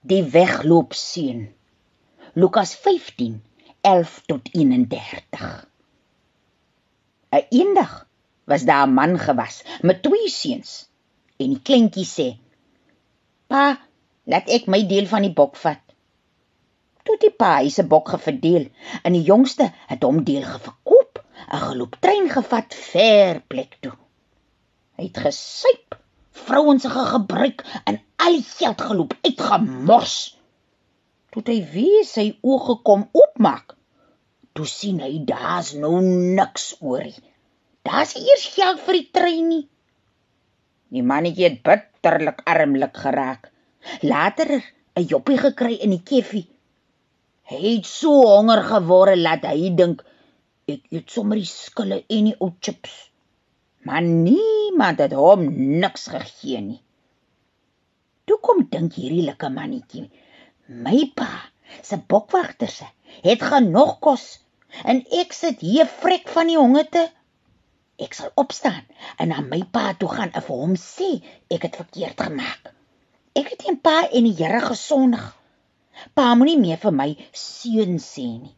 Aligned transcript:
Die 0.00 0.22
wegloop 0.24 0.94
seun. 0.96 1.50
Lukas 2.32 2.70
15 2.72 3.42
11 3.84 4.22
tot 4.24 4.48
31. 4.56 5.66
'n 7.28 7.44
Eendag 7.50 8.08
was 8.48 8.64
daar 8.64 8.88
'n 8.88 8.94
man 8.94 9.18
gewas 9.18 9.60
met 9.82 10.02
twee 10.02 10.28
seuns 10.28 10.88
en 11.36 11.52
die 11.52 11.60
kleintjie 11.60 12.06
sê: 12.08 12.28
"Pa, 13.46 13.76
laat 14.24 14.48
ek 14.48 14.72
my 14.72 14.86
deel 14.88 15.06
van 15.06 15.22
die 15.28 15.36
bok 15.36 15.56
vat." 15.56 15.84
Toe 17.04 17.20
die 17.20 17.36
pa 17.36 17.68
se 17.68 17.84
bok 17.84 18.08
geverdeel 18.08 18.70
en 19.04 19.12
die 19.12 19.28
jongste 19.28 19.68
het 19.86 20.02
hom 20.02 20.24
deel 20.24 20.48
geverkoop, 20.48 21.24
'n 21.52 21.64
geloop 21.68 22.00
trein 22.00 22.30
gevat 22.30 22.74
ver 22.74 23.44
plek 23.52 23.76
toe. 23.80 23.96
Hy 24.96 25.04
het 25.12 25.18
gesuip, 25.28 26.00
vrouens 26.32 26.88
ge 26.88 27.04
gebruik 27.12 27.66
en 27.84 28.00
al 28.24 28.36
die 28.38 28.46
geld 28.46 28.80
geloop 28.88 29.14
uitgemors. 29.24 30.16
Toe 31.30 31.42
hy 31.46 31.58
weer 31.72 32.06
sy 32.06 32.26
oë 32.42 32.76
kom 32.86 33.06
oopmaak, 33.16 33.76
toe 34.54 34.66
sien 34.66 34.98
hy 35.04 35.12
daar's 35.28 35.72
nou 35.78 36.00
niks 36.02 36.72
oor 36.80 37.06
nie. 37.06 37.28
Daar's 37.86 38.16
eers 38.18 38.48
geld 38.54 38.82
vir 38.86 38.98
die 38.98 39.08
trein 39.14 39.46
nie. 39.48 39.62
Die 40.90 41.04
mannetjie 41.06 41.46
het 41.46 41.60
bitterlik 41.64 42.42
armlik 42.50 42.98
geraak. 43.04 43.48
Later 44.02 44.50
'n 44.58 45.06
joppie 45.12 45.38
gekry 45.38 45.78
in 45.84 45.94
die 45.94 46.02
keffie. 46.10 46.48
Hy 47.50 47.60
het 47.76 47.86
so 47.86 48.10
honger 48.26 48.62
geword 48.62 49.22
dat 49.24 49.46
hy 49.48 49.70
dink 49.80 50.04
ek 50.68 50.82
eet 50.90 51.10
sommer 51.10 51.38
die 51.40 51.48
skille 51.48 52.02
en 52.16 52.28
die 52.28 52.36
ou 52.38 52.50
chips. 52.60 52.92
Maar 53.86 54.02
niemand 54.02 55.00
het 55.00 55.14
hom 55.16 55.46
niks 55.80 56.10
gegee 56.12 56.60
nie. 56.60 56.82
Dink 58.80 58.94
hierdie 58.96 59.26
lekker 59.26 59.50
mannetjie. 59.52 60.06
My 60.72 61.00
pa, 61.12 61.28
se 61.84 61.98
bokwagterse, 62.08 62.86
het 63.26 63.42
genoeg 63.44 63.98
kos 64.00 64.22
en 64.88 65.02
ek 65.18 65.34
sit 65.36 65.60
hier 65.60 65.88
vrek 66.00 66.30
van 66.32 66.48
die 66.48 66.56
honger 66.56 66.86
te. 66.96 67.02
Ek 68.00 68.16
sal 68.16 68.30
opstaan 68.40 68.86
en 69.20 69.28
na 69.34 69.42
my 69.44 69.58
pa 69.74 69.90
toe 70.00 70.08
gaan 70.14 70.32
en 70.32 70.46
vir 70.46 70.62
hom 70.62 70.72
sê 70.80 71.10
ek 71.52 71.66
het 71.68 71.76
verkeerd 71.82 72.24
gemaak. 72.24 72.70
Ek 73.36 73.52
het 73.52 73.60
teen 73.66 73.76
pa 73.84 74.06
en 74.06 74.30
die 74.30 74.38
Here 74.38 74.62
gesondig. 74.64 75.26
Pa 76.16 76.30
moenie 76.32 76.56
meer 76.62 76.80
vir 76.80 76.96
my 77.02 77.10
seun 77.36 78.00
sê 78.00 78.26
nie. 78.38 78.56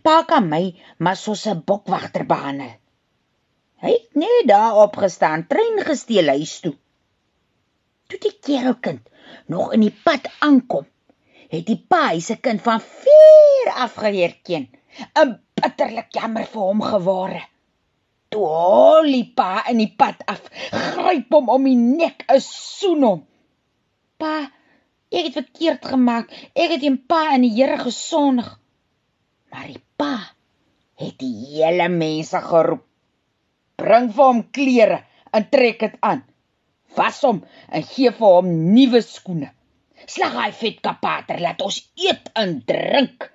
Pa 0.00 0.22
kan 0.30 0.48
my 0.48 0.62
maar 1.04 1.20
soos 1.20 1.44
'n 1.52 1.60
bokwagter 1.68 2.24
behandel. 2.32 2.72
Hy 3.84 3.92
het 3.92 4.16
net 4.24 4.48
daar 4.48 4.80
opgestaan, 4.86 5.46
trein 5.52 5.84
gesteel 5.84 6.32
huis 6.32 6.60
toe. 6.64 6.76
Toe 8.08 8.18
die 8.24 8.36
kerelkind 8.48 9.09
nog 9.46 9.72
in 9.72 9.84
die 9.86 9.94
pad 10.04 10.28
aankom, 10.38 10.86
het 11.50 11.66
die 11.66 11.78
pa 11.88 12.18
se 12.20 12.36
kind 12.36 12.62
van 12.62 12.80
ver 12.80 13.72
af 13.84 13.94
geherken. 13.94 14.68
'n 15.16 15.38
Bitterlik 15.60 16.12
jammer 16.16 16.46
vir 16.46 16.62
hom 16.62 16.80
gewore. 16.82 17.42
Toe 18.30 18.46
hol 18.46 19.10
die 19.12 19.26
pa 19.36 19.64
in 19.70 19.78
die 19.82 19.92
pad 19.96 20.22
af, 20.26 20.42
gryp 20.70 21.32
hom 21.34 21.48
om 21.48 21.64
die 21.64 21.76
nek, 21.76 22.24
'n 22.28 22.40
soen 22.40 23.02
hom. 23.02 23.20
Pa, 24.16 24.50
ek 25.10 25.24
het 25.24 25.38
verkeerd 25.40 25.84
gemaak. 25.92 26.30
Ek 26.54 26.70
het 26.70 26.80
teen 26.80 26.98
pa 27.06 27.34
en 27.34 27.42
die 27.42 27.54
Here 27.56 27.78
gesondig. 27.78 28.58
Maar 29.50 29.66
die 29.66 29.82
pa 29.96 30.14
het 31.00 31.18
die 31.18 31.34
hele 31.56 31.88
mense 31.88 32.40
geroep. 32.40 32.84
Bring 33.76 34.10
vir 34.12 34.24
hom 34.24 34.42
klere 34.52 34.98
en 35.32 35.48
trek 35.48 35.80
dit 35.80 35.96
aan 36.00 36.29
was 36.96 37.20
hom 37.26 37.42
en 37.68 37.84
gee 37.86 38.12
vir 38.16 38.36
hom 38.36 38.50
nuwe 38.74 39.02
skoene. 39.04 39.50
Slag 40.10 40.34
hy 40.38 40.48
vet 40.56 40.80
kapater, 40.84 41.40
laat 41.42 41.60
ons 41.62 41.78
eet 42.00 42.30
en 42.38 42.56
drink. 42.66 43.28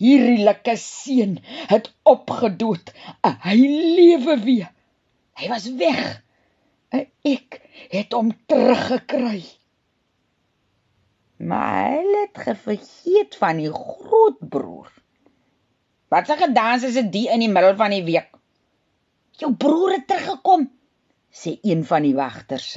Hierdie 0.00 0.44
lekker 0.44 0.76
seun 0.80 1.38
het 1.70 1.88
opgedood, 2.08 2.92
hy 3.24 3.56
lewe 3.56 4.36
weer. 4.44 4.70
Hy 5.36 5.48
was 5.52 5.68
weg. 5.80 6.02
En 6.92 7.06
ek 7.28 7.60
het 7.92 8.12
hom 8.16 8.30
teruggekry. 8.48 9.42
Maar 11.36 11.90
hy 11.92 12.20
het 12.22 12.44
gevergeet 12.46 13.36
van 13.40 13.60
die 13.60 13.72
groot 13.72 14.38
broer. 14.40 14.88
Wat 16.12 16.28
se 16.28 16.36
gedans 16.40 16.86
is 16.86 16.96
dit 16.96 17.18
in 17.26 17.42
die 17.44 17.52
middel 17.52 17.76
van 17.76 17.92
die 17.92 18.04
week? 18.06 18.30
Jou 19.36 19.52
broer 19.52 19.98
het 19.98 20.06
teruggekom 20.08 20.68
sê 21.28 21.58
een 21.66 21.82
van 21.84 22.06
die 22.06 22.14
wagters. 22.16 22.76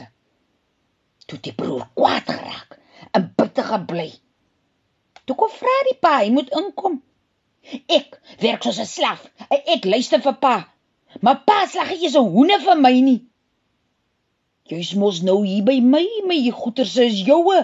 Toe 1.29 1.37
die 1.45 1.53
broer 1.53 1.85
kwaad 1.93 2.25
geraak 2.25 2.79
en 3.13 3.29
bitter 3.37 3.67
gebly. 3.69 4.09
Toe 5.25 5.35
kom 5.37 5.51
vra 5.53 5.75
die 5.85 5.97
pa, 6.01 6.15
hy 6.23 6.31
moet 6.33 6.49
inkom. 6.57 6.95
Ek 7.97 8.17
werk 8.41 8.65
soos 8.65 8.79
'n 8.81 8.89
slaaf. 8.89 9.25
Ek 9.49 9.85
luister 9.85 10.21
vir 10.25 10.37
pa. 10.45 10.55
Maar 11.21 11.43
pa 11.45 11.59
slag 11.69 11.91
nie 11.93 12.09
so 12.09 12.23
hoene 12.35 12.57
vir 12.65 12.77
my 12.85 12.95
nie. 13.09 13.19
Jy's 14.69 14.93
mos 15.01 15.21
nou 15.25 15.39
hier 15.45 15.63
by 15.65 15.79
my, 15.81 16.05
my 16.29 16.39
goeters 16.61 16.97
is 17.05 17.21
joue. 17.29 17.61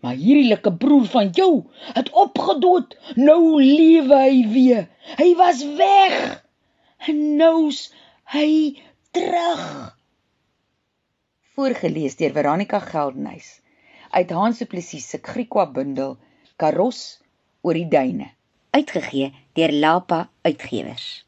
Maar 0.00 0.16
hierdie 0.18 0.48
lekker 0.48 0.74
broer 0.84 1.06
van 1.14 1.30
jou 1.36 1.52
het 1.96 2.10
opgedood. 2.24 2.96
Nou 3.16 3.60
lewe 3.62 4.18
hy 4.24 4.38
weer. 4.56 4.88
Hy 5.20 5.30
was 5.40 5.64
weg. 5.78 6.18
En 7.08 7.22
nou's 7.36 7.90
hy 8.32 8.48
terug 9.12 9.96
voorgeles 11.54 12.16
deur 12.16 12.32
Veronica 12.32 12.78
Geldenhuys 12.80 13.48
uit 14.10 14.30
Hans 14.30 14.58
Du 14.58 14.66
Plessis 14.66 15.08
se 15.08 15.18
Griekwa 15.22 15.66
bundel 15.68 16.16
Karos 16.56 17.20
oor 17.60 17.76
die 17.76 17.88
duine 17.92 18.30
uitgegee 18.72 19.28
deur 19.58 19.72
Lapa 19.72 20.22
Uitgewers 20.48 21.26